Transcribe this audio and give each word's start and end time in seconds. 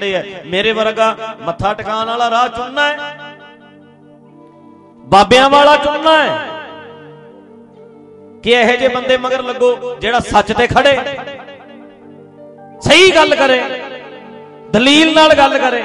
ਖੜੇ 0.00 0.12
ਐ। 0.14 0.22
ਮੇਰੇ 0.46 0.72
ਵਰਗਾ 0.72 1.14
ਮੱਥਾ 1.40 1.72
ਟਿਕਾਣ 1.74 2.06
ਵਾਲਾ 2.06 2.30
ਰਾਹ 2.30 2.48
ਚੁਣਨਾ 2.48 2.88
ਹੈ 2.88 3.16
ਬਾਬਿਆਂ 5.06 5.48
ਵਾਲਾ 5.50 5.76
ਚੁਣਨਾ 5.76 6.16
ਹੈ 6.18 6.48
ਕਿ 8.42 8.50
ਇਹੋ 8.50 8.76
ਜਿਹੇ 8.76 8.88
ਬੰਦੇ 8.88 9.16
ਮਗਰ 9.18 9.42
ਲੱਗੋ 9.42 9.96
ਜਿਹੜਾ 10.00 10.20
ਸੱਚ 10.20 10.52
ਤੇ 10.52 10.66
ਖੜੇ। 10.66 10.96
ਸਹੀ 12.82 13.10
ਗੱਲ 13.14 13.34
ਕਰੇ। 13.36 13.60
ਦਲੀਲ 14.72 15.14
ਨਾਲ 15.14 15.34
ਗੱਲ 15.34 15.58
ਕਰੇ। 15.58 15.82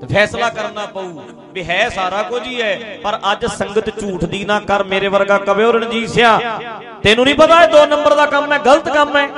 ਤੇ 0.00 0.06
ਫੈਸਲਾ 0.14 0.48
ਕਰਨਾ 0.50 0.84
ਪਊ 0.86 1.20
ਵੀ 1.52 1.64
ਹੈ 1.64 1.88
ਸਾਰਾ 1.88 2.22
ਕੁਝ 2.22 2.42
ਹੀ 2.46 2.60
ਹੈ 2.62 2.98
ਪਰ 3.02 3.18
ਅੱਜ 3.32 3.44
ਸੰਗਤ 3.48 3.88
ਝੂਠ 4.00 4.24
ਦੀ 4.24 4.44
ਨਾ 4.44 4.58
ਕਰ 4.60 4.84
ਮੇਰੇ 4.84 5.08
ਵਰਗਾ 5.08 5.38
ਕਵਿਓ 5.38 5.72
ਰਣਜੀਤ 5.72 6.08
ਸਿਆ। 6.10 6.38
ਤੈਨੂੰ 7.02 7.24
ਨਹੀਂ 7.24 7.34
ਪਤਾ 7.34 7.62
ਇਹ 7.64 7.68
ਦੋ 7.68 7.84
ਨੰਬਰ 7.86 8.14
ਦਾ 8.14 8.26
ਕੰਮ 8.26 8.52
ਹੈ 8.52 8.58
ਗਲਤ 8.58 8.88
ਕੰਮ 8.88 9.16
ਹੈ 9.16 9.28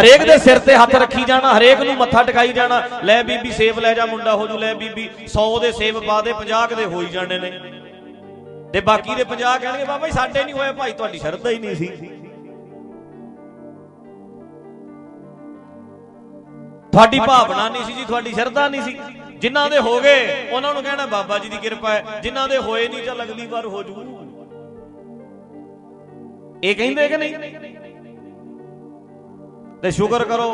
ਹਰੇਕ 0.00 0.22
ਦੇ 0.22 0.38
ਸਿਰ 0.38 0.58
ਤੇ 0.58 0.76
ਹੱਥ 0.76 0.94
ਰੱਖੀ 0.94 1.24
ਜਾਣਾ, 1.24 1.58
ਹਰੇਕ 1.58 1.80
ਨੂੰ 1.80 1.94
ਮੱਥਾ 1.94 2.22
ਟਿਕਾਈ 2.22 2.52
ਜਾਣਾ। 2.52 2.82
ਲੈ 3.04 3.22
ਬੀਬੀ 3.22 3.52
ਸੇਬ 3.52 3.78
ਲੈ 3.78 3.94
ਜਾ 3.94 4.06
ਮੁੰਡਾ, 4.06 4.36
ਹੋ 4.36 4.46
ਜੂ 4.46 4.58
ਲੈ 4.58 4.74
ਬੀਬੀ। 4.74 5.08
100 5.26 5.58
ਦੇ 5.58 5.72
ਸੇਬ 5.72 5.98
ਪਾ 6.06 6.20
ਦੇ 6.20 6.32
50 6.32 6.74
ਦੇ 6.74 6.84
ਹੋਈ 6.84 7.06
ਜਾਣੇ 7.06 7.38
ਨੇ। 7.38 7.50
ਤੇ 8.72 8.80
ਬਾਕੀ 8.80 9.14
ਦੇ 9.14 9.24
50 9.24 9.58
ਕਹਿਣਗੇ, 9.58 9.84
ਬਾਬਾ 9.84 10.08
ਜੀ, 10.08 10.12
ਸਾਡੇ 10.12 10.44
ਨਹੀਂ 10.44 10.54
ਹੋਏ 10.54 10.72
ਭਾਈ 10.72 10.92
ਤੁਹਾਡੀ 10.92 11.18
ਸ਼ਰਧਾ 11.18 11.50
ਹੀ 11.50 11.58
ਨਹੀਂ 11.58 11.74
ਸੀ। 11.74 11.86
ਤੁਹਾਡੀ 16.92 17.20
ਭਾਵਨਾ 17.20 17.68
ਨਹੀਂ 17.68 17.84
ਸੀ 17.84 17.92
ਜੀ, 17.92 18.04
ਤੁਹਾਡੀ 18.04 18.32
ਸ਼ਰਧਾ 18.32 18.68
ਨਹੀਂ 18.68 18.82
ਸੀ। 18.82 18.96
ਜਿਨ੍ਹਾਂ 19.38 19.70
ਦੇ 19.70 19.78
ਹੋ 19.78 20.00
ਗਏ, 20.00 20.50
ਉਹਨਾਂ 20.50 20.74
ਨੂੰ 20.74 20.82
ਕਹਿਣਾ, 20.82 21.06
ਬਾਬਾ 21.06 21.38
ਜੀ 21.38 21.48
ਦੀ 21.48 21.56
ਕਿਰਪਾ 21.56 21.90
ਹੈ। 21.90 22.20
ਜਿਨ੍ਹਾਂ 22.22 22.48
ਦੇ 22.48 22.58
ਹੋਏ 22.58 22.88
ਨਹੀਂ, 22.88 23.04
ਚੱਲ 23.04 23.22
ਅਗਲੀ 23.22 23.46
ਵਾਰ 23.46 23.66
ਹੋ 23.66 23.82
ਜੂ। 23.82 23.94
ਇਹ 26.64 26.74
ਕਹਿੰਦੇ 26.76 27.08
ਕਿ 27.08 27.16
ਨਹੀਂ? 27.16 27.34
ਤੇ 29.82 29.90
ਸ਼ੁਕਰ 29.90 30.24
ਕਰੋ 30.24 30.44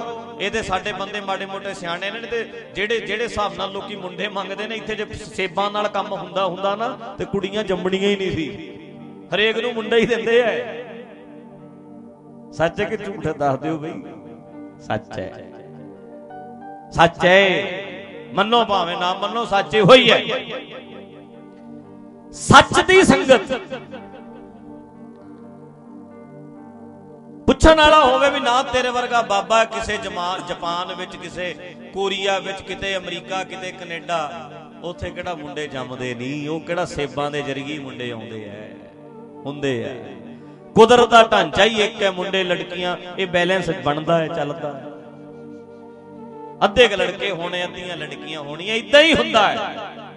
ਇਹ 0.41 0.50
ਤੇ 0.50 0.62
ਸਾਡੇ 0.62 0.92
ਬੰਦੇ 0.92 1.20
ਮਾੜੇ 1.20 1.46
ਮੋਟੇ 1.46 1.73
ਸਿਆਣੇ 1.74 2.10
ਨੇ 2.10 2.20
ਤੇ 2.20 2.42
ਜਿਹੜੇ 2.74 2.98
ਜਿਹੜੇ 3.00 3.24
ਹਿਸਾਬ 3.24 3.55
ਨਾਲ 3.55 3.73
ਲੋਕੀ 3.73 3.96
ਮੁੰਡੇ 3.96 4.28
ਮੰਗਦੇ 4.28 4.66
ਨੇ, 4.69 4.74
ਇੱਥੇ 4.74 4.95
ਜੇ 4.95 5.05
ਸੇਬਾਂ 5.14 5.70
ਨਾਲ 5.70 5.89
ਕੰਮ 5.89 6.12
ਹੁੰਦਾ 6.12 6.47
ਹੁੰਦਾ 6.47 6.75
ਨਾ, 6.77 6.89
ਤੇ 7.19 7.25
ਕੁੜੀਆਂ 7.25 7.64
ਜੰਮਣੀਆਂ 7.64 8.11
ਹੀ 8.11 8.17
ਨਹੀਂ 8.17 8.30
ਸੀ। 8.30 8.48
ਹਰੇਕ 9.34 9.58
ਨੂੰ 9.58 9.72
ਮੁੰਡਾ 9.75 9.97
ਹੀ 9.97 10.06
ਦਿੰਦੇ 10.06 10.41
ਐ। 10.41 10.55
ਸੱਚ 12.52 12.80
ਹੈ 12.80 12.84
ਕਿ 12.84 12.97
ਝੂਠ 12.97 13.27
ਦੱਸ 13.28 13.58
ਦਿਓ 13.61 13.78
ਬਈ? 13.78 13.92
ਸੱਚ 14.80 15.19
ਹੈ 15.19 15.30
ਸੱਚ 16.92 17.24
ਹੈ 17.24 18.30
ਮੰਨੋ 18.34 18.64
ਭਾਵੇਂ 18.64 18.97
ਨਾ 18.97 19.12
ਮੰਨੋ, 19.14 19.45
ਸੱਚ 19.45 19.77
ਹੋਈ 19.80 20.11
ਹੈ 20.11 20.19
ਸੱਚ 22.33 22.80
ਦੀ 22.89 23.02
ਸੰਗਤ 23.02 23.52
ਪੁੱਛਣ 27.48 27.77
ਵਾਲਾ 27.77 28.00
ਹੋਵੇ 28.04 28.28
ਵੀ 28.30 28.41
ਨਾ 28.41 28.62
ਤੇਰੇ 28.62 28.88
ਵਰਗਾ 28.91 29.20
ਬਾਬਾ 29.22 29.64
ਕਿਸੇ 29.64 29.96
ਜਾਪਾਨ 29.98 30.94
ਵਿੱਚ, 30.94 31.14
ਕਿਸੇ 31.16 31.55
ਕੋਰੀਆ 31.94 32.38
ਵਿੱਚ, 32.38 32.60
ਕਿਤੇ 32.62 32.96
ਅਮਰੀਕਾ, 32.96 33.42
ਕਿਤੇ 33.44 33.70
ਕੈਨੇਡਾ, 33.72 34.18
ਉੱਥੇ 34.84 35.10
ਕਿਹੜਾ 35.10 35.34
ਮੁੰਡੇ 35.34 35.66
ਜੰਮਦੇ 35.68 36.14
ਨਹੀਂ 36.14 36.48
ਉਹ 36.48 36.60
ਕਿਹੜਾ 36.60 36.84
ਸੇਬਾਂ 36.84 37.30
ਦੇ 37.30 37.42
ਜਰੀਏ 37.42 37.78
ਮੁੰਡੇ 37.78 38.10
ਆਉਂਦੇ 38.10 38.44
ਐ, 38.44 38.68
ਹੁੰਦੇ 39.46 39.72
ਐ। 39.84 39.94
ਕੁਦਰਤ 40.77 41.08
ਦਾ 41.10 41.22
ਢਾਂਚਾ 41.22 41.64
ਹੀ 41.64 41.80
ਇੱਕ 41.82 42.02
ਹੈ 42.02 42.10
ਮੁੰਡੇ, 42.10 42.42
ਲੜਕੀਆਂ, 42.44 42.96
ਇਹ 43.18 43.27
ਬੈਲੈਂਸ 43.27 43.70
ਬਣਦਾ 43.84 44.18
ਹੈ 44.18 44.28
ਚੱਲਦਾ 44.28 44.72
ਹੈ 44.74 44.84
ਅੱਧੇ 46.64 46.88
ਕ 46.88 46.92
ਲੜਕੇ 46.92 47.30
ਹੋਣੇ, 47.30 47.64
ਅੱਧੀਆਂ 47.64 47.96
ਲੜਕੀਆਂ 47.96 48.40
ਹੋਣੀਆਂ 48.40 48.74
ਇਦਾਂ 48.77 49.02
ਹੀ 49.02 49.14
ਹੁੰਦਾ 49.14 49.48
ਹੈ 49.48 50.08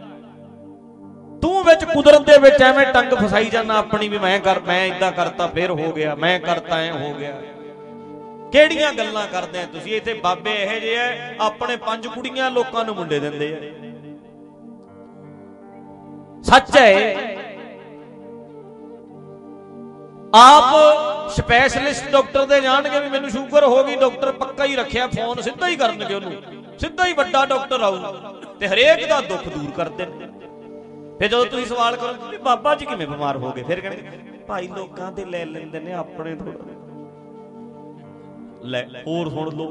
ਤੂੰ 1.61 1.69
ਵਿੱਚ 1.69 1.83
ਕੁਦਰਤ 1.85 2.21
ਦੇ 2.21 2.37
ਵਿੱਚ 2.37 2.61
ਐਵੇਂ 2.61 2.85
ਟੰਗ 2.85 3.13
ਫਸਾਈ 3.13 3.45
ਜਾਂਦਾ, 3.45 3.73
ਆਪਣੀ 3.73 4.07
ਵੀ 4.09 4.17
ਮੈਂ 4.17 4.39
ਕਰ, 4.39 4.59
ਮੈਂ 4.59 4.85
ਇਦਾਂ 4.85 5.11
ਕਰਤਾ, 5.11 5.47
ਫੇਰ 5.47 5.71
ਹੋ 5.71 5.91
ਗਿਆ, 5.91 6.15
ਮੈਂ 6.15 6.39
ਕਰਤਾ, 6.39 6.77
ਐ 6.77 6.91
ਹੋ 6.91 7.13
ਗਿਆ। 7.13 7.31
ਕਿਹੜੀਆਂ 8.51 8.93
ਗੱਲਾਂ 8.93 9.27
ਕਰਦੇ 9.27 9.59
ਆ 9.59 9.65
ਤੁਸੀਂ? 9.65 9.95
ਇੱਥੇ 9.95 10.13
ਬਾਬੇ 10.13 10.53
ਇਹੋ 10.53 10.79
ਜਿਹੇ 10.79 10.95
ਐ 10.95 11.35
ਆਪਣੇ 11.41 11.75
ਪੰਜ 11.75 12.07
ਕੁੜੀਆਂ 12.07 12.49
ਲੋਕਾਂ 12.51 12.85
ਨੂੰ 12.85 12.95
ਮੁੰਡੇ 12.95 13.19
ਦਿੰਦੇ 13.19 13.51
ਆ। 13.53 13.59
ਸੱਚ 16.43 16.75
ਹੈ 16.77 17.37
ਆਪ 20.35 21.29
ਸਪੈਸ਼ਲਿਸਟ 21.29 22.09
ਡਾਕਟਰ 22.09 22.45
ਦੇ 22.45 22.61
ਜਾਣਗੇ 22.61 22.99
ਵੀ 22.99 23.09
ਮੈਨੂੰ 23.09 23.29
ਸ਼ੂਗਰ 23.29 23.63
ਹੋ 23.63 23.83
ਗਈ 23.83 23.95
ਡਾਕਟਰ 23.95 24.31
ਪੱਕਾ 24.31 24.65
ਹੀ 24.65 24.75
ਰੱਖਿਆ 24.75 25.07
ਫੋਨ 25.07 25.41
ਸਿੱਧਾ 25.41 25.67
ਹੀ 25.67 25.75
ਕਰਨਗੇ 25.75 26.13
ਉਹਨੂੰ। 26.15 26.33
ਸਿੱਧਾ 26.79 27.05
ਹੀ 27.05 27.13
ਵੱਡਾ 27.13 27.45
ਡਾਕਟਰ 27.45 27.81
ਆਊ। 27.81 27.97
ਤੇ 28.59 28.67
ਹਰੇਕ 28.67 29.07
ਦਾ 29.09 29.21
ਦੁੱਖ 29.21 29.47
ਦੂਰ 29.47 29.71
ਕਰਦੇ 29.71 30.05
ਨੇ 30.05 30.30
ਫਿਰ 31.21 31.29
ਜਦੋਂ 31.29 31.45
ਤੁਸੀਂ 31.45 31.65
ਸਵਾਲ 31.65 31.95
ਕਰੋ 31.95 32.29
ਵੀ 32.29 32.37
ਬਾਬਾ 32.37 32.73
ਜੀ 32.75 32.85
ਕਿਵੇਂ 32.85 33.07
ਬਿਮਾਰ 33.07 33.37
ਹੋ 33.37 33.51
ਗਏ, 33.55 33.63
ਫਿਰ 33.63 33.79
ਕਹਿਣਗੇ 33.79 34.19
ਭਾਈ 34.47 34.67
ਲੋਕਾਂ 34.67 35.11
ਦੇ 35.11 35.25
ਲੈ 35.25 35.43
ਲੈਂਦੇ 35.45 35.79
ਨੇ 35.79 35.91
ਆਪਣੇ 35.93 36.33
ਥੋੜਾ 36.35 36.53
ਲੈ, 38.63 38.83
ਹੋਰ 39.07 39.29
ਸੁਣ 39.29 39.51
ਲੋ 39.55 39.65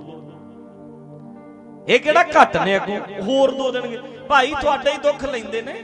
ਇਹ 1.88 1.98
ਕਿਹੜਾ 2.00 2.22
ਘੱਟ 2.34 2.56
ਨੇ 2.56 2.76
ਅੱਗੋਂ? 2.76 2.98
ਹੋਰ 3.22 3.50
ਦੋ 3.50 3.70
ਦੇਣਗੇ। 3.72 3.98
ਭਾਈ 4.28 4.52
ਤੁਹਾਡੇ 4.60 4.92
ਹੀ 4.92 4.98
ਦੁੱਖ 4.98 5.24
ਲੈਂਦੇ 5.24 5.62
ਨੇ। 5.62 5.74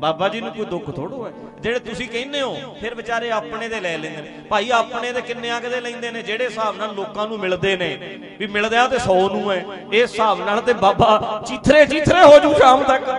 ਬਾਬਾ 0.00 0.28
ਜੀ 0.28 0.40
ਨੂੰ 0.40 0.50
ਕੋਈ 0.52 0.64
ਦੁੱਖ 0.64 0.90
ਥੋੜੋ 0.90 1.24
ਹੈ 1.26 1.32
ਜਿਹੜੇ 1.60 1.78
ਤੁਸੀਂ 1.80 2.08
ਕਹਿੰਦੇ 2.08 2.40
ਹੋ, 2.40 2.74
ਫਿਰ 2.80 2.94
ਵਿਚਾਰੇ 2.94 3.30
ਆਪਣੇ 3.30 3.68
ਦੇ 3.68 3.80
ਲੈ 3.80 3.96
ਲੈਂਦੇ 3.98 4.22
ਨੇ। 4.22 4.42
ਭਾਈ 4.50 4.70
ਆਪਣੇ 4.74 5.12
ਦੇ 5.12 5.20
ਕਿੰਨੇ 5.20 5.50
ਕਦੇ 5.60 5.80
ਲੈਂਦੇ 5.80 6.10
ਨੇ, 6.10 6.22
ਜਿਹੜੇ 6.22 6.44
ਹਿਸਾਬ 6.44 6.76
ਨਾਲ 6.76 6.94
ਲੋਕਾਂ 6.94 7.26
ਨੂੰ 7.28 7.38
ਮਿਲਦੇ 7.38 7.76
ਨੇ। 7.76 7.96
ਵੀ 8.38 8.46
ਮਿਲਦੇ 8.48 8.76
ਆ 8.76 8.86
ਤੇ 8.88 8.98
100 8.98 9.28
ਨੂੰ 9.28 9.50
ਹੈ। 9.52 9.64
ਇਸ 9.92 10.10
ਹਿਸਾਬ 10.10 10.40
ਨਾਲ 10.40 10.60
ਤੇ 10.60 10.72
ਬਾਬਾ 10.82 11.42
ਚੀਥਰੇ 11.46 11.84
ਚੀਥਰੇ 11.86 12.24
ਹੋ 12.24 12.38
ਜੂ 12.38 12.52
ਸ਼ਾਮ 12.54 12.84
ਤੱਕ। 12.84 13.10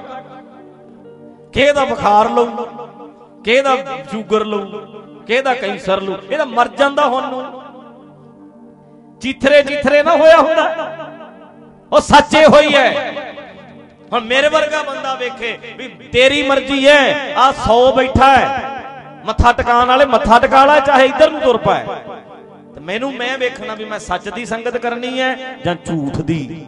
ਕਿਹਦਾ 1.53 1.73
ਦਾ 1.73 1.85
ਬੁਖਾਰ 1.85 2.29
ਲਊ? 2.29 2.45
ਕਿਹਦਾ 3.43 3.75
ਦਾ 3.75 3.97
ਸ਼ੂਗਰ 4.11 4.45
ਲਊ? 4.45 4.59
ਕਿਹਦਾ 5.27 5.53
ਦਾ 5.53 5.59
ਕੈਂਸਰ 5.59 6.01
ਲਊ? 6.01 6.15
ਇਹਦਾ 6.31 6.45
ਮਰ 6.45 6.67
ਜਾਂਦਾ 6.67 7.07
ਹੁਣ 7.07 7.29
ਨੂੰ। 7.29 7.61
ਚੀਥਰੇ 9.21 9.63
ਚੀਥਰੇ 9.63 10.03
ਨਾ 10.03 10.15
ਹੋਇਆ 10.17 10.37
ਹੁੰਦਾ। 10.37 10.87
ਉਹ 11.91 11.99
ਸੱਚੇ 11.99 12.45
ਹੋਈ 12.45 12.73
ਹੈ 12.75 13.11
ਹੁਣ 14.13 14.21
ਮੇਰੇ 14.21 14.49
ਵਰਗਾ 14.49 14.83
ਬੰਦਾ 14.83 15.15
ਵੇਖੇ 15.15 15.59
ਵੀ 15.77 15.87
ਤੇਰੀ 15.87 16.43
ਮਰਜ਼ੀ 16.43 16.87
ਹੈ, 16.87 17.33
ਆ 17.35 17.51
100 17.51 17.91
ਬੈਠਾ 17.91 18.35
ਹੈ। 18.37 18.81
ਮੱਥਾ 19.25 19.51
ਟਿਕਾਣ 19.51 19.87
ਵਾਲੇ 19.87 20.05
ਮੱਥਾ 20.05 20.39
ਟਿਕਾ 20.39 20.65
ਲਾ, 20.65 20.79
ਚਾਹੇ 20.79 21.05
ਇੱਧਰ 21.05 21.31
ਨੂੰ 21.31 21.41
ਤੁਰ 21.41 21.57
ਪਾਏ। 21.57 21.85
ਤੇ 22.75 22.79
ਮੈਨੂੰ 22.79 23.13
ਮੈਂ 23.13 23.37
ਵੇਖਣਾ 23.37 23.75
ਵੀ 23.75 23.85
ਮੈਂ 23.85 23.99
ਸੱਚ 23.99 24.29
ਦੀ 24.29 24.45
ਸੰਗਤ 24.45 24.77
ਕਰਨੀ 24.77 25.19
ਹੈ 25.19 25.57
ਜਾਂ 25.65 25.75
ਝੂਠ 25.75 26.17
ਦੀ? 26.21 26.67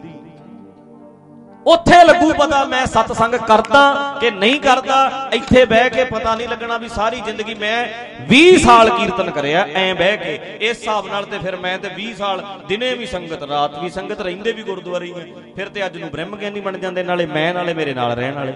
ਉੱਥੇ 1.66 2.02
ਲੱਗੂ 2.04 2.32
ਪਤਾ 2.34 2.64
ਮੈਂ 2.64 2.84
ਸਤ 2.86 3.12
ਸੰਗ 3.12 3.34
ਕਰਦਾ 3.48 3.82
ਕਿ 4.20 4.30
ਨਹੀਂ 4.30 4.60
ਕਰਦਾ, 4.60 5.28
ਇੱਥੇ 5.34 5.64
ਬਹਿ 5.64 5.90
ਕੇ 5.90 6.04
ਪਤਾ 6.04 6.34
ਨਹੀਂ 6.34 6.48
ਲੱਗਣਾ 6.48 6.76
ਵੀ 6.78 6.88
ਸਾਰੀ 6.88 7.20
ਜ਼ਿੰਦਗੀ 7.20 7.54
ਮੈਂ 7.54 7.86
20 8.28 8.56
ਸਾਲ 8.58 8.90
ਕੀਰਤਨ 8.90 9.30
ਕਰਿਆ, 9.30 9.66
ਐ 9.74 9.92
ਬਹਿ 9.94 10.16
ਕੇ। 10.16 10.34
ਇਸ 10.60 10.78
ਹਿਸਾਬ 10.78 11.06
ਨਾਲ 11.06 11.24
ਤੇ 11.24 11.38
ਫਿਰ 11.38 11.56
ਮੈਂ 11.56 11.78
ਤੇ 11.78 11.88
20 11.96 12.12
ਸਾਲ 12.14 12.42
ਦਿਨੇ 12.68 12.92
ਵੀ 12.94 13.06
ਸੰਗਤ, 13.06 13.42
ਰਾਤ 13.42 13.78
ਵੀ 13.82 13.90
ਸੰਗਤ, 13.90 14.20
ਰਹਿੰਦੇ 14.20 14.52
ਵੀ 14.52 14.62
ਗੁਰਦੁਆਰੇ 14.62 15.06
ਹੀ 15.06 15.32
ਫਿਰ 15.56 15.68
ਤੇ 15.68 15.86
ਅੱਜ 15.86 15.96
ਨੂੰ 15.96 16.10
ਬ੍ਰਹਮ 16.10 16.36
ਗਿਆਨੀ 16.36 16.60
ਬਣ 16.60 16.78
ਜਾਂਦੇ, 16.78 17.02
ਨਾਲੇ 17.02 17.26
ਮੈਂ, 17.26 17.52
ਨਾਲੇ 17.54 17.74
ਮੇਰੇ 17.74 17.94
ਨਾਲ 17.94 18.12
ਰਹਿਣ 18.12 18.34
ਵਾਲੇ। 18.34 18.54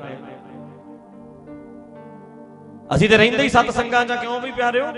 ਅਸੀਂ 2.94 3.08
ਤੇ 3.08 3.16
ਰਹਿੰਦੇ 3.16 3.42
ਹੀ 3.42 3.48
ਸਤ 3.48 3.70
ਸੰਗਾਂ 3.70 4.04
ਜਾਂ 4.06 4.16
ਕਿਉਂ 4.16 4.40
ਵੀ 4.40 4.50
ਪਿਆਰਿਓ? 4.52 4.92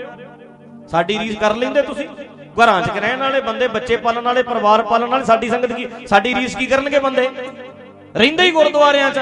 ਸਾਡੀ 0.87 1.17
ਰੀਸ 1.19 1.37
ਕਰ 1.37 1.55
ਲੈਂਦੇ 1.55 1.81
ਤੁਸੀਂ। 1.81 2.07
ਘਰਾਂ 2.55 2.81
'ਚ 2.81 2.97
ਰਹਿਣ 2.97 3.19
ਵਾਲੇ 3.19 3.39
ਬੰਦੇ, 3.41 3.67
ਬੱਚੇ 3.67 3.97
ਪਾਲਣ 3.97 4.21
ਵਾਲੇ, 4.21 4.43
ਪਰਿਵਾਰ 4.43 4.81
ਪਾਲਣ 4.81 5.09
ਵਾਲੇ, 5.09 5.25
ਸਾਡੀ 5.25 5.49
ਸੰਗਤ 5.49 5.71
ਕੀ 5.71 5.87
ਸਾਡੀ 6.07 6.33
ਰੀਸ 6.35 6.55
ਕੀ 6.55 6.65
ਕਰਨਗੇ 6.65 6.99
ਬੰਦੇ? 6.99 7.29
ਰਹਿੰਦੇ 8.15 8.43
ਹੀ 8.43 8.51
ਗੁਰਦੁਆਰਿਆਂ 8.51 9.11
'ਚ। 9.11 9.19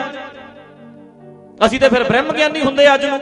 ਅਸੀਂ 1.60 1.80
ਤੇ 1.80 1.90
ਫਿਰ 1.90 2.04
ਬ੍ਰਹਮ 2.04 2.32
ਗਿਆਨੀ 2.34 2.62
ਹੁੰਦੇ 2.62 2.94
ਅੱਜ 2.94 3.06
ਨੂੰ। 3.06 3.20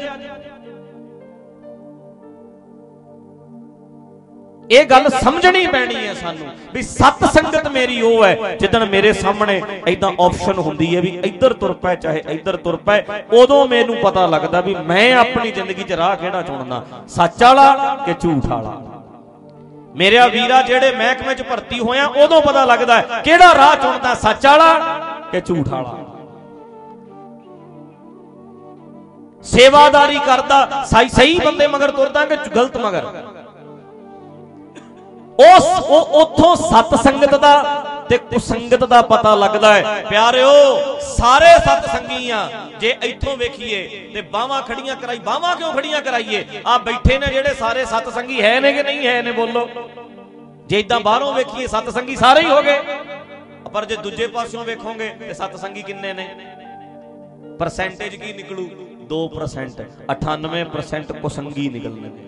ਇਹ 4.70 4.86
ਗੱਲ 4.86 5.08
ਸਮਝਣੀ 5.12 5.66
ਪੈਣੀ 5.68 5.96
ਹੈ 5.98 6.14
ਸਾਨੂੰ 6.14 6.48
ਵੀ 6.74 6.82
ਸਤ 6.82 7.24
ਸੰਗਤ 7.34 7.68
ਮੇਰੀ 7.68 8.02
ਉਹ 8.02 8.24
ਹੈ, 8.24 8.56
ਜਿੱਦਣ 8.56 8.86
ਮੇਰੇ 8.86 9.12
ਸਾਹਮਣੇ 9.14 9.62
ਐਦਾਂ 9.88 10.12
ਆਪਸ਼ਨ 10.22 10.58
ਹੁੰਦੀ 10.60 10.96
ਹੈ 10.96 11.02
ਵੀ 11.02 11.10
ਇੱਧਰ 11.26 11.54
ਤੁਰ 11.54 11.74
ਪੈ, 11.74 11.94
ਚਾਹੇ 11.96 12.24
ਇੱਧਰ 12.30 12.58
ਤੁਰ 12.58 12.76
ਪੈ, 12.88 13.04
ਉਦੋਂ 13.34 13.68
ਮੈਨੂੰ 13.68 13.96
ਪਤਾ 13.98 14.26
ਲੱਗਦਾ 14.28 14.62
ਵੀ 14.62 14.76
ਮੈਂ 14.88 15.14
ਆਪਣੀ 15.16 15.52
ਜ਼ਿੰਦਗੀ 15.52 15.84
'ਚ 15.84 15.92
ਰਾਹ 15.94 16.16
ਕਿਹੜਾ 16.16 16.42
ਚੁਣਨਾ, 16.42 16.84
ਸੱਚ 17.10 17.44
ਵਾਲਾ 17.44 17.96
ਕਿ 18.06 18.14
ਝੂਠ 18.14 18.46
ਵਾਲਾ? 18.46 18.82
ਮੇਰੇ 19.96 20.28
ਵੀਰਾ 20.30 20.62
ਜਿਹੜੇ 20.62 20.92
ਮਹਿਕਮੇ 20.96 21.36
'ਚ 21.36 21.42
ਭਰਤੀ 21.42 21.80
ਹੋਇਆ 21.80 22.06
ਉਦੋਂ 22.24 22.42
ਪਤਾ 22.42 22.66
ਲੱਗਦਾ 22.66 23.02
ਕਿਹੜਾ 23.24 23.54
ਰਾਹ 23.56 23.76
ਚੁਣਦਾ, 23.76 24.14
ਸੱਚ 24.16 24.46
ਵਾਲਾ 24.46 25.17
ਕਿ 25.32 25.42
ਝੂਠ 25.42 25.70
ਵਾਲਾ। 25.70 25.96
ਸੇਵਾਦਾਰੀ 29.44 30.20
ਕਰਦਾ, 30.20 30.84
ਸਹੀ 30.86 31.10
ਸਹੀ 31.10 31.40
ਬੰਦੇ 31.40 31.68
ਮਗਰ 31.68 31.92
ਤੁਰਦਾ 31.92 32.26
ਕਿ 32.26 32.36
ਗਲਤ 32.56 32.78
ਮਗਰ? 32.78 33.06
ਉਸ 35.40 35.66
ਉਹ 35.80 36.22
ਉਥੋਂ 36.22 36.56
ਸਤ 36.56 36.96
ਸੰਗਤ 37.04 37.36
ਦਾ 37.36 37.84
ਤੇ 38.10 38.18
ਕੁਸੰਗਤ 38.18 38.84
ਦਾ 38.84 39.02
ਪਤਾ 39.02 39.34
ਲੱਗਦਾ 39.36 39.74
ਹੈ। 39.74 40.04
ਪਿਆਰਿਓ, 40.10 40.52
ਸਾਰੇ 41.00 41.58
ਸਤ 41.60 41.86
ਸੰਗੀ 41.92 42.30
ਆ। 42.30 42.48
ਜੇ 42.80 42.96
ਇੱਥੋਂ 43.04 43.36
ਵੇਖੀਏ 43.38 44.10
ਤੇ 44.14 44.22
ਬਾਹਾਂ 44.22 44.62
ਖੜੀਆਂ 44.62 44.96
ਕਰਾਈ 44.96 45.20
ਬਾਹਾਂ 45.20 45.56
ਕਿਉਂ 45.56 45.72
ਖੜੀਆਂ 45.74 46.02
ਕਰਾਈਏ? 46.02 46.44
ਆ 46.68 46.78
ਬੈਠੇ 46.78 47.18
ਨੇ 47.20 47.28
ਜਿਹੜੇ 47.28 47.54
ਸਾਰੇ 47.54 47.86
ਸਤ 47.86 48.10
ਸੰਗੀ 48.14 48.42
ਹੈ 48.42 48.60
ਨੇ 48.60 48.74
ਕਿ 48.74 48.84
ਨਹੀਂ 48.84 49.08
ਹੈ 49.08 49.22
ਨੇ 49.22 49.32
ਬੋਲੋ? 49.32 49.68
ਜੇ 50.68 50.80
ਇਦਾਂ 50.80 51.00
ਬਾਹਰੋਂ 51.00 51.34
ਵੇਖੀਏ 51.34 51.68
ਸਤ 51.68 51.90
ਸੰਗੀ 51.90 52.16
ਸਾਰੇ 52.16 52.42
ਹੀ 52.42 52.50
ਹੋ 52.50 52.62
ਗਏ। 52.62 52.80
ਪਰ 53.68 53.86
ਜੇ 53.86 53.96
ਦੂਜੇ 53.96 54.28
ਪਾਸਿਓਂ 54.28 54.64
ਵੇਖੋਗੇ 54.66 55.10
ਤੇ 55.20 55.34
ਸਤ 55.34 55.56
ਸੰਗੀ 55.56 55.82
ਕਿੰਨੇ 55.82 56.14
ਨੇ? 56.14 56.28
ਪਰਸੈਂਟੇਜ 57.60 58.16
ਕੀ 58.16 58.34
ਨਿਕਲੂ? 58.34 58.70
2% 59.10 59.84
98% 60.10 61.14
ਕੁਸੰਗੀ 61.14 61.70
ਨਿਕਲਣਗੇ 61.70 62.26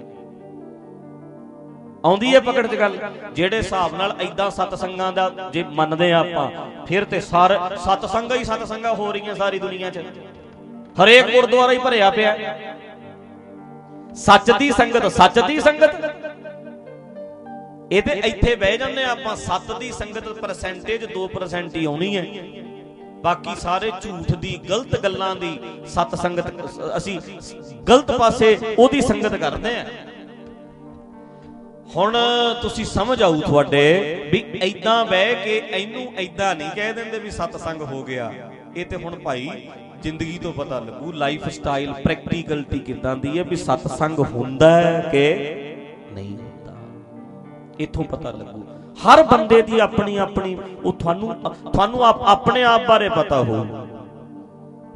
ਆਉਂਦੀ 2.06 2.34
ਹੈ 2.36 2.40
ਪਕੜ 2.40 2.66
'ਚ 2.68 2.76
ਗੱਲ। 2.76 2.98
ਜਿਹੜੇ 3.34 3.58
ਹਿਸਾਬ 3.58 3.96
ਨਾਲ 3.96 4.16
ਐਦਾਂ 4.22 4.50
ਸਤਸੰਗਾਂ 4.52 5.12
ਦਾ 5.14 5.30
ਜੇ 5.54 5.64
ਮੰਨਦੇ 5.64 6.12
ਆ 6.12 6.20
ਆਪਾਂ, 6.20 6.50
ਫਿਰ 6.86 7.06
ਤੇ 7.06 7.20
ਸਾਰ 7.22 7.78
ਸਤਸੰਗਾਂ 7.78 8.38
ਹੀ 8.38 8.44
ਸਤਸੰਗਾਂ 8.44 8.94
ਹੋ 8.94 9.12
ਰਹੀਆਂ 9.12 9.36
ਸਾਰੀ 9.36 9.60
ਦੁਨੀਆ 9.60 9.90
'ਚ। 9.90 10.00
ਹਰੇਕ 11.04 11.32
ਗੁਰਦੁਆਰਾ 11.32 11.72
ਹੀ 11.72 11.78
ਭਰਿਆ 11.78 12.10
ਪਿਆ। 12.10 12.36
ਸੱਚ 14.16 14.52
ਦੀ 14.52 14.72
ਸੰਗਤ, 14.72 15.08
ਸੱਚ 15.12 15.40
ਦੀ 15.40 15.60
ਸੰਗਤ। 15.60 16.19
ਇਹ 17.92 18.02
ਤੇ 18.02 18.12
ਇੱਥੇ 18.26 18.56
ਬਹਿ 18.56 18.78
ਜਾਂਦੇ 18.78 19.04
ਆ 19.04 19.12
ਆਪਾਂ, 19.12 19.36
ਸੱਤ 19.36 19.72
ਦੀ 19.80 19.92
ਸੰਗਤ 19.92 20.28
ਪਰਸੈਂਟੇਜ 20.40 21.06
2% 21.06 21.76
ਹੀ 21.76 21.86
ਆਉਣੀ 21.86 22.16
ਹੈ। 22.18 22.26
ਬਾਕੀ 23.24 23.56
ਸਾਰੇ 23.60 23.92
ਝੂਠ 24.02 24.32
ਦੀ, 24.34 24.56
ਗਲਤ 24.70 25.00
ਗੱਲਾਂ 25.04 25.36
ਦੀ, 25.36 25.58
ਸਤ 25.86 26.16
ਸੰਗਤ, 26.16 26.52
ਅਸੀਂ 26.98 27.20
ਗਲਤ 27.90 28.12
ਪਾਸੇ 28.12 28.58
ਉਹਦੀ 28.78 29.02
ਸੰਗਤ 29.02 29.36
ਕਰਦੇ 29.36 29.76
ਆ 29.76 29.86
ਹੁਣ 31.96 32.16
ਤੁਸੀਂ 32.62 32.86
ਸਮਝ 32.86 33.22
ਆਊ 33.24 33.40
ਤੁਹਾਡੇ 33.42 34.30
ਵੀ 34.32 34.44
ਐਦਾਂ 34.64 35.04
ਬਹਿ 35.06 35.36
ਕੇ 35.44 35.62
ਇਹਨੂੰ 35.70 36.08
ਐਦਾਂ 36.18 36.56
ਨਹੀਂ 36.56 36.70
ਕਹਿ 36.76 36.94
ਦਿੰਦੇ 36.94 37.20
ਵੀ 37.20 37.32
ਸਤਸੰਗ 37.32 37.82
ਹੋ 37.82 38.04
ਗਿਆ। 38.04 38.32
ਇਹ 38.78 38.86
ਤੇ 38.86 38.96
ਹੁਣ 38.96 39.16
ਭਾਈ 39.20 39.50
ਜ਼ਿੰਦਗੀ 40.04 40.38
ਤੋਂ 40.38 40.52
ਪਤਾ 40.54 40.80
ਲੱਗੂ 40.80 41.12
ਲਾਈਫ 41.12 41.48
ਸਟਾਈਲ 41.50 41.94
ਪ੍ਰੈਕਟੀਕਲਟੀ 41.94 42.80
ਕਿਦਾਂ 42.80 43.16
ਦੀ 43.16 43.38
ਹੈ 43.38 43.44
ਵੀ 43.44 43.56
ਸਤਸੰਗ 43.56 44.20
ਹੁੰਦਾ 44.20 44.70
ਹੈ 44.72 45.10
ਕਿ 45.12 45.26
ਨਹੀਂ 45.34 45.38
ਹੁੰਦਾ 45.38 45.59
ਇਥੋਂ 47.80 48.04
ਪਤਾ 48.04 48.32
ਲੱਗੂ। 48.32 48.64
ਹਰ 49.00 49.22
ਬੰਦੇ 49.24 49.62
ਦੀ 49.62 49.80
ਆਪਣੀ 49.80 50.18
ਆਪਣੀ, 50.18 50.58
ਉਹ 50.84 50.94
ਤੁਹਾਨੂੰ 50.94 51.36
ਤੁਹਾਨੂੰ 51.66 52.06
ਆਪਣੇ 52.06 52.64
ਆਪ 52.64 52.86
ਬਾਰੇ 52.88 53.10
ਪਤਾ 53.10 53.42
ਹੋਊ। 53.44 53.66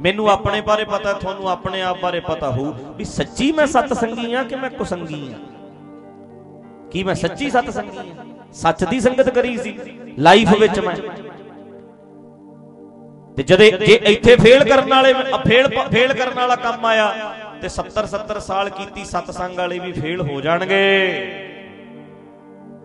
ਮੈਨੂੰ 0.01 0.29
ਆਪਣੇ 0.29 0.61
ਬਾਰੇ 0.61 0.83
ਪਤਾ, 0.83 1.13
ਤੁਹਾਨੂੰ 1.13 1.49
ਆਪਣੇ 1.49 1.81
ਆਪ 1.81 1.99
ਬਾਰੇ 2.01 2.19
ਪਤਾ 2.19 2.49
ਹੋਊ 2.49 2.73
ਵੀ 2.97 3.05
ਸੱਚੀ 3.05 3.51
ਮੈਂ 3.51 3.65
ਸਤਸੰਗੀ 3.67 4.33
ਆ 4.33 4.43
ਕਿ 4.43 4.55
ਮੈਂ 4.55 4.69
ਕੁਸੰਗੀ 4.69 5.27
ਆ? 5.33 5.37
ਕੀ 6.91 7.03
ਮੈਂ 7.03 7.15
ਸੱਚੀ 7.15 7.49
ਸਤਸੰਗੀ 7.49 7.97
ਆ? 7.97 8.25
ਸੱਚ 8.53 8.83
ਦੀ 8.83 8.99
ਸੰਗਤ 8.99 9.29
ਕਰੀ 9.29 9.57
ਸੀ, 9.57 9.77
ਲਾਈਫ 10.19 10.53
ਵਿੱਚ 10.59 10.79
ਮੈਂ। 10.79 10.95
ਤੇ 13.37 13.43
ਜਦੇ 13.43 13.69
ਜੇ 13.71 13.93
ਇੱਥੇ 14.05 14.35
ਫੇਲ 14.35 14.63
ਕਰਨ 14.63 14.89
ਵਾਲੇ 14.89 15.13
ਫੇਲ 15.47 15.67
ਫੇਲ 15.91 16.13
ਕਰਨ 16.13 16.33
ਵਾਲਾ 16.33 16.55
ਕੰਮ 16.57 16.85
ਆਇਆ, 16.85 17.33
ਤੇ 17.61 17.69
70 17.69 18.05
70 18.07 18.39
ਸਾਲ 18.39 18.69
ਕੀਤੀ 18.71 19.05
ਸਤਸੰਗ 19.05 19.57
ਵਾਲੇ 19.57 19.79
ਵੀ 19.79 19.91
ਫੇਲ 19.91 20.21
ਹੋ 20.21 20.41
ਜਾਣਗੇ। 20.41 20.81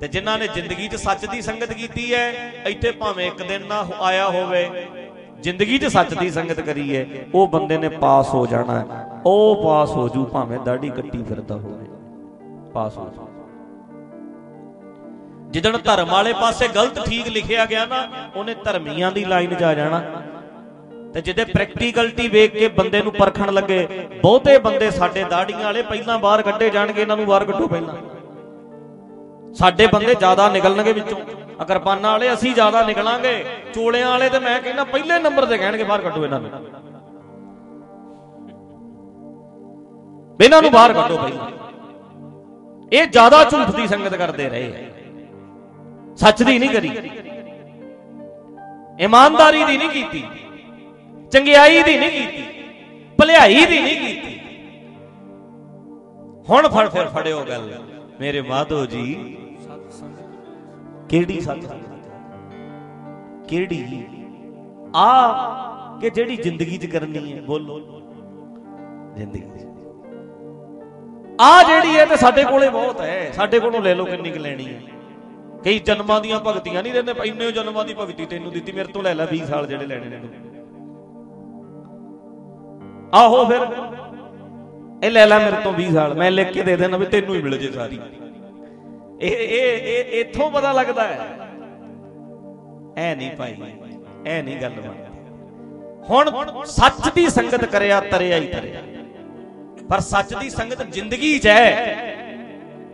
ਤੇ 0.00 0.08
ਜਿਨ੍ਹਾਂ 0.08 0.38
ਨੇ 0.38 0.46
ਜ਼ਿੰਦਗੀ 0.46 0.88
'ਚ 0.88 0.96
ਸੱਚ 0.96 1.24
ਦੀ 1.26 1.40
ਸੰਗਤ 1.42 1.72
ਕੀਤੀ 1.72 2.12
ਹੈ, 2.14 2.52
ਇੱਥੇ 2.66 2.90
ਭਾਵੇਂ 2.90 3.26
ਇੱਕ 3.26 3.42
ਦਿਨ 3.42 3.66
ਨਾ 3.66 3.86
ਆਇਆ 4.00 4.28
ਹੋਵੇ, 4.28 4.68
ਜ਼ਿੰਦਗੀ 5.40 5.78
'ਚ 5.78 5.86
ਸੱਚ 5.86 6.14
ਦੀ 6.14 6.30
ਸੰਗਤ 6.30 6.60
ਕਰੀ 6.60 6.96
ਹੈ, 6.96 7.06
ਉਹ 7.34 7.48
ਬੰਦੇ 7.48 7.78
ਨੇ 7.78 7.88
ਪਾਸ 7.88 8.34
ਹੋ 8.34 8.46
ਜਾਣਾ 8.46 8.84
ਉਹ 9.26 9.62
ਪਾਸ 9.64 9.90
ਹੋ 9.90 10.08
ਜੂ, 10.08 10.24
ਭਾਵੇਂ 10.24 10.58
ਦਾੜੀ 10.58 10.90
ਕੱਟੀ 10.90 11.22
ਫਿਰਦਾ 11.22 11.56
ਹੋਵੇ। 11.56 11.86
ਪਾਸ 12.72 12.96
ਹੋ 12.98 13.08
ਜੂ। 13.14 13.26
ਜਿੱਦਣ 15.50 15.78
ਧਰਮ 15.78 16.08
ਵਾਲੇ 16.08 16.32
ਪਾਸੇ 16.32 16.68
ਗਲਤ 16.68 17.04
ਠੀਕ 17.06 17.28
ਲਿਖਿਆ 17.28 17.64
ਗਿਆ 17.66 17.86
ਨਾ, 17.86 18.08
ਉਹਨੇ 18.36 18.54
ਧਰਮੀਆਂ 18.54 19.10
ਦੀ 19.12 19.24
ਲਾਈਨ 19.24 19.54
'ਚ 19.54 19.62
ਆ 19.62 19.74
ਜਾਣਾ। 19.74 20.02
ਤੇ 21.14 21.20
ਜਿਹਦੇ 21.20 21.44
ਪ੍ਰੈਕਟੀਕਲਟੀ 21.44 22.28
ਵੇਖ 22.28 22.52
ਕੇ 22.52 22.68
ਬੰਦੇ 22.68 23.02
ਨੂੰ 23.02 23.12
ਪਰਖਣ 23.12 23.52
ਲੱਗੇ, 23.52 23.86
ਬਹੁਤੇ 24.22 24.58
ਬੰਦੇ 24.58 24.90
ਸਾਡੇ 24.90 25.24
ਦਾੜੀਆਂ 25.24 25.64
ਵਾਲੇ 25.64 25.82
ਪਹਿਲਾਂ 25.82 26.18
ਬਾਹਰ 26.18 26.42
ਕੱਢੇ 26.42 26.70
ਜਾਣਗੇ, 26.70 27.02
ਇਹਨਾਂ 27.02 27.16
ਨੂੰ 27.16 27.26
ਬਾਹਰ 27.26 27.44
ਕੱਢੋ 27.44 27.68
ਪਹਿਲਾਂ। 27.68 27.94
ਸਾਡੇ 29.54 29.86
ਬੰਦੇ 29.86 30.14
ਜ਼ਿਆਦਾ 30.14 30.48
ਨਿਕਲਣਗੇ 30.48 30.92
ਵਿੱਚੋਂ। 30.92 31.18
ਅਕਰਪਾਨਾਂ 31.62 32.10
ਵਾਲੇ 32.10 32.32
ਅਸੀਂ 32.32 32.54
ਜ਼ਿਆਦਾ 32.54 32.82
ਨਿਕਲਾਂਗੇ, 32.82 33.44
ਚੋਲਿਆਂ 33.74 34.08
ਵਾਲੇ 34.08 34.28
ਤੇ 34.28 34.38
ਮੈਂ 34.38 34.60
ਕਹਿੰਦਾ 34.60 34.84
ਪਹਿਲੇ 34.84 35.18
ਨੰਬਰ 35.18 35.46
ਤੇ 35.46 35.58
ਕਹਿਣਗੇ 35.58 35.84
ਬਾਹਰ 35.84 36.00
ਕੱਢੋ 36.00 36.24
ਇਹਨਾਂ 36.24 36.40
ਨੂੰ। 36.40 36.50
ਇਹਨਾਂ 40.40 40.62
ਨੂੰ 40.62 40.70
ਬਾਹਰ 40.70 40.92
ਕੱਢੋ 40.92 41.16
ਪਹਿਲਾਂ। 41.16 41.50
ਇਹ 42.92 43.06
ਜ਼ਿਆਦਾ 43.06 43.44
ਝੂਠ 43.44 43.70
ਦੀ 43.70 43.86
ਸੰਗਤ 43.86 44.14
ਕਰਦੇ 44.14 44.48
ਰਹੇ 44.48 44.86
ਸੱਚ 46.16 46.42
ਦੀ 46.42 46.58
ਨਹੀਂ 46.58 46.70
ਕਰੀ। 46.70 46.90
ਇਮਾਨਦਾਰੀ 49.00 49.64
ਦੀ 49.64 49.76
ਨਹੀਂ 49.78 49.88
ਕੀਤੀ। 49.88 50.24
ਚੰਗਿਆਈ 51.32 51.82
ਦੀ 51.82 51.98
ਨਹੀਂ 51.98 52.10
ਕੀਤੀ। 52.10 52.42
ਭਲਾਈ 53.18 53.64
ਦੀ 53.66 53.80
ਨਹੀਂ 53.80 53.96
ਕੀਤੀ। 53.96 54.40
ਹੁਣ 56.50 56.68
ਫੜ 56.68 56.88
ਫਿਰ 56.88 57.06
ਫੜਿਓ 57.06 57.44
ਗੱਲ। 57.44 57.70
ਮੇਰੇ 58.20 58.40
ਮਾਧੋ 58.42 58.86
ਜੀ, 58.86 59.14
ਕਿਹੜੀ 61.08 61.40
ਸਤ 61.40 61.58
ਕਿਹੜੀ? 63.48 64.06
ਆ 64.96 65.32
ਕਿ 66.00 66.10
ਜਿਹੜੀ 66.10 66.36
ਜ਼ਿੰਦਗੀ 66.36 66.78
'ਚ 66.78 66.86
ਕਰਨੀ 66.86 67.32
ਹੈ, 67.32 67.42
ਬੋਲੋ। 67.42 67.80
ਜ਼ਿੰਦਗੀ 69.16 69.40
'ਚ। 69.40 69.66
ਆ 71.40 71.62
ਜਿਹੜੀ 71.62 71.96
ਹੈ 71.96 72.06
ਤੇ 72.06 72.16
ਸਾਡੇ 72.16 72.44
ਕੋਲੇ 72.44 72.70
ਬਹੁਤ 72.70 73.00
ਹੈ। 73.00 73.30
ਸਾਡੇ 73.32 73.60
ਕੋਲੋਂ 73.60 73.80
ਲੈ 73.80 73.94
ਲਓ 73.94 74.04
ਕਿੰਨੀ 74.04 74.30
ਕੁ 74.30 74.38
ਲੈਣੀ 74.38 74.74
ਹੈ। 74.74 74.80
ਕਈ 75.64 75.78
ਜਨਮਾਂ 75.78 76.20
ਦੀਆਂ 76.20 76.40
ਭਗਤੀਆਂ 76.40 76.82
ਨਹੀਂ 76.82 76.92
ਦਿੰਦੇ 76.92 77.14
ਇੰਨੇ 77.24 77.52
ਜਨਮਾਂ 77.52 77.84
ਦੀ 77.84 77.94
ਭਗਤੀ 77.94 78.26
ਤੈਨੂੰ 78.26 78.52
ਦਿੱਤੀ, 78.52 78.72
ਮੇਰੇ 78.72 78.92
ਤੋਂ 78.92 79.02
ਲੈ 79.02 79.14
ਲੈ 79.14 79.26
20 79.26 79.44
ਸਾਲ 79.44 79.66
ਜਿਹੜੇ 79.66 79.86
ਲੈਣੇ 79.86 80.06
ਨੇ 80.06 80.20
ਆਹੋ 83.14 83.44
ਫਿਰ। 83.44 83.60
ਇਹ 85.04 85.10
ਲੈ 85.10 85.26
ਲੈ 85.26 85.38
ਮੇਰੇ 85.38 85.56
ਤੋਂ 85.64 85.72
20 85.72 85.92
ਸਾਲ, 85.92 86.14
ਮੈਂ 86.14 86.30
ਲਿਖ 86.30 86.48
ਕੇ 86.48 86.62
ਦੇ 86.62 86.76
ਦੇਣਾ 86.76 86.96
ਵੀ 86.96 87.06
ਤੈਨੂੰ 87.06 87.34
ਹੀ 87.34 87.42
ਮਿਲ 87.42 87.58
ਜੇ 87.58 87.70
ਸਾਰੀ। 87.72 87.98
ਇਹ 89.20 89.30
ਇਹ 89.30 89.82
ਇਹ, 89.82 90.20
ਇੱਥੋਂ 90.20 90.50
ਪਤਾ 90.50 90.72
ਲੱਗਦਾ 90.72 91.02
ਹੈ। 91.02 91.18
ਐ 92.96 93.14
ਨਹੀਂ 93.14 93.30
ਭਾਈ, 93.30 93.54
ਐ 94.26 94.42
ਨਹੀਂ 94.42 94.56
ਗੱਲ 94.56 94.70
ਬਣਦੀ। 94.70 95.04
ਹੁਣ 96.10 96.30
ਸੱਚ 96.64 97.08
ਦੀ 97.14 97.28
ਸੰਗਤ 97.28 97.64
ਕਰਿਆ, 97.64 98.00
ਤਰਿਆ 98.00 98.36
ਹੀ 98.36 98.46
ਤਰਿਆ। 98.46 98.82
ਪਰ 99.90 100.00
ਸੱਚ 100.00 100.34
ਦੀ 100.34 100.50
ਸੰਗਤ 100.50 100.82
ਜ਼ਿੰਦਗੀ 100.82 101.38
'ਚ 101.38 101.46
ਹੈ। 101.46 101.94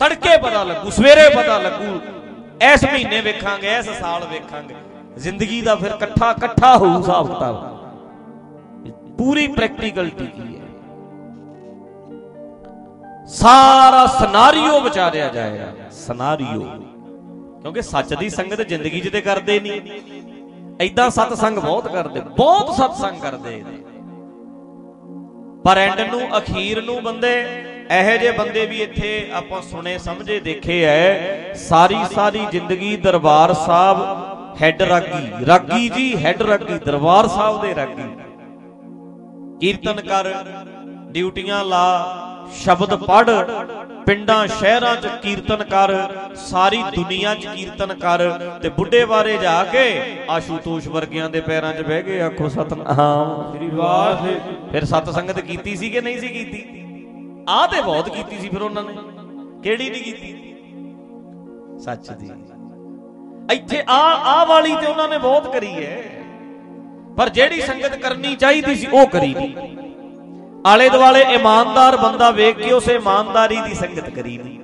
ਤੜਕੇ 0.01 0.37
ਪਤਾ 0.37 0.65
ਲੱਗੂ, 0.65 0.91
ਸਵੇਰੇ 0.91 1.29
ਪਤਾ 1.37 1.59
ਲੱਗੂ। 1.59 2.01
ਇਸ 2.73 2.85
ਮਹੀਨੇ 2.85 3.21
ਵੇਖਾਂਗੇ, 3.21 3.77
ਇਸ 3.79 3.91
ਸਾਲ 3.91 4.27
ਵੇਖਾਂਗੇ। 4.31 4.75
ਜ਼ਿੰਦਗੀ 5.19 5.61
ਦਾ 5.63 5.75
ਫਿਰ 5.77 5.91
ਇਕੱਠਾ 5.91 6.31
ਇਕੱਠਾ 6.31 6.77
ਹੋਊ 6.77 6.99
ਹਿਸਾਬ 6.99 7.35
ਕਿਤਾਬ। 7.35 7.57
ਪੂਰੀ 9.19 9.47
ਪ੍ਰੈਕਟੀਕਲਟੀ 9.49 10.27
ਕੀ 10.27 10.54
ਹੈ 10.54 10.54
ਸਾਰਾ 13.29 14.07
ਸਿਨਾਰੀਓ 14.07 14.81
ਵਿਚਾਰਿਆ 14.81 15.29
ਜਾਏਗਾ। 15.29 15.73
ਸਿਨਾਰੀਓ। 15.91 16.61
ਕਿਉਂਕਿ 17.63 17.83
ਸੱਚ 17.83 18.15
ਦੀ 18.15 18.29
ਸੰਗਤ 18.29 18.61
ਜ਼ਿੰਦਗੀ 18.61 19.01
'ਚ 19.01 19.09
ਤੇ 19.09 19.21
ਕਰਦੇ 19.21 19.61
ਨਹੀਂ। 19.61 19.81
ਐਦਾਂ 20.81 21.11
ਸਤਸੰਗ 21.11 21.59
ਬਹੁਤ 21.59 21.87
ਕਰਦੇ, 21.89 22.21
ਬਹੁਤ 22.21 22.75
ਸਤਸੰਗ 22.75 23.21
ਕਰਦੇ 23.21 23.63
ਪਰ 25.65 25.79
ਐਂਡ 25.79 26.01
ਨੂੰ, 26.01 26.39
ਅਖੀਰ 26.39 26.83
ਨੂੰ 26.83 27.03
ਬੰਦੇ, 27.03 27.33
ਇਹੋ 27.91 28.17
ਜਿਹੇ 28.17 28.33
ਬੰਦੇ 28.33 28.67
ਵੀ 28.67 28.81
ਇੱਥੇ 28.83 29.31
ਆਪਾਂ 29.35 29.63
ਸੁਣੇ, 29.63 29.99
ਸਮਝੇ, 29.99 30.41
ਦੇਖੇ 30.41 30.83
ਐ, 30.85 31.55
ਸਾਰੀ 31.55 32.05
ਸਾਰੀ 32.15 32.47
ਜ਼ਿੰਦਗੀ 32.51 32.97
ਦਰਬਾਰ 32.97 33.53
ਸਾਹਿਬ 33.55 33.99
ਹੈੱਡ 34.63 34.83
ਰਾਗੀ 34.83 35.47
ਰਾਗੀ 35.47 35.89
ਜੀ 35.89 36.25
ਹੈੱਡ 36.25 36.43
ਰਾਗੀ, 36.43 36.79
ਦਰਬਾਰ 36.79 37.29
ਸਾਹਿਬ 37.29 37.61
ਦੇ 37.63 37.75
ਰਾਗੀ। 37.75 38.09
ਕੀਰਤਨ 39.61 40.01
ਕਰ, 40.01 40.33
ਡਿਊਟੀਆਂ 41.13 41.65
ਲਾ 41.65 42.24
ਸ਼ਬਦ 42.53 42.95
ਪੜ 42.95 43.31
ਪਿੰਡਾਂ 44.07 44.47
ਸ਼ਹਿਰਾਂ 44.47 44.97
'ਚ 44.97 45.07
ਕੀਰਤਨ 45.07 45.65
ਕਰ 45.65 45.93
ਸਾਰੀ 46.35 46.83
ਦੁਨੀਆ 46.97 47.35
'ਚ 47.35 47.47
ਕੀਰਤਨ 47.47 47.95
ਕਰ 47.95 48.31
ਤੇ 48.63 48.69
ਬੁੱਢੇ 48.69 49.05
ਬਾਰੇ 49.05 49.37
ਜਾ 49.37 49.65
ਕੇ 49.65 50.03
ਆਸ਼ੂਤੋਸ਼ 50.31 50.89
ਵਰਗਿਆਂ 50.89 51.31
ਦੇ 51.31 51.41
ਪੈਰਾਂ 51.41 51.73
'ਚ 51.75 51.83
ਬਹਿ 51.83 52.03
ਕੇ 52.03 52.21
ਆਖੋ 52.23 52.49
ਸਤਨਾਮ। 52.49 53.57
ਸ੍ਰੀ 53.57 53.69
ਵਾਹਿਗੁਰੂ। 53.69 54.71
ਫਿਰ 54.71 54.85
ਸਤ 54.85 55.11
ਸੰਗਤ 55.11 55.41
ਕੀਤੀ 55.41 55.77
ਸੀ 55.77 55.91
ਕਿ 55.91 56.01
ਨਹੀਂ 56.01 56.21
ਸੀ 56.21 56.29
ਕੀਤੀ? 56.29 56.85
ਆਹ 57.49 57.69
ਤੇ 57.69 57.83
ਬਹੁਤ 57.83 58.09
ਕੀਤੀ 58.09 58.39
ਸੀ 58.39 58.49
ਫਿਰ 58.49 58.63
ਉਹਨਾਂ 58.63 58.83
ਨੇ। 58.83 58.95
ਕਿਹੜੀ 59.63 59.91
ਨਹੀਂ 59.91 60.03
ਕੀਤੀ? 60.03 60.55
ਸੱਚ 61.85 62.11
ਦੀ। 62.11 62.31
ਇੱਥੇ 63.53 63.83
ਆ 63.89 64.03
ਆ 64.25 64.45
ਵਾਲੀ 64.45 64.77
ਤੇ 64.77 64.87
ਉਹਨਾਂ 64.87 65.09
ਨੇ 65.09 65.19
ਬਹੁਤ 65.19 65.53
ਕਰੀ 65.53 65.87
ਹੈ। 65.87 66.03
ਪਰ 67.17 67.29
ਜਿਹੜੀ 67.29 67.61
ਸੰਗਤ 67.61 67.97
ਕਰਨੀ 67.97 68.37
ਚਾਹੀਦੀ 68.37 68.75
ਸੀ 68.75 68.87
ਉਹ 68.87 69.07
ਕਰੀ 69.07 69.35
ਨਹੀਂ। 69.35 69.77
ਆਲੇ 70.65 70.89
ਦੁਆਲੇ 70.89 71.21
ਇਮਾਨਦਾਰ 71.35 71.97
ਬੰਦਾ 71.97 72.31
ਵੇਖ 72.31 72.57
ਕੇ 72.57 72.73
ਉਸੇ 72.73 72.95
ਇਮਾਨਦਾਰੀ 72.95 73.61
ਦੀ 73.61 73.75
ਸੰਗਤ 73.75 74.11
ਕਰੀ 74.11 74.37
ਨਹੀਂ 74.39 74.59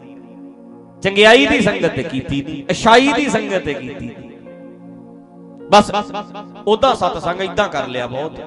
ਚੰਗਿਆਈ 1.02 1.46
ਦੀ 1.46 1.60
ਸੰਗਤ 1.60 1.94
ਤੇ 1.96 2.02
ਕੀਤੀ 2.02 2.42
ਨਹੀਂ 2.42 2.62
ਅਸ਼ਾਈ 2.70 3.12
ਦੀ 3.12 3.28
ਸੰਗਤ 3.28 3.64
ਤੇ 3.64 3.74
ਕੀਤੀ। 3.74 4.10
ਬਸ, 5.70 5.90
ਉਹਦਾ 6.66 6.94
ਸਤਸੰਗ 6.94 7.40
ਇਦਾਂ 7.40 7.68
ਕਰ 7.68 7.88
ਲਿਆ 7.88 8.06
ਬਹੁਤ। 8.06 8.40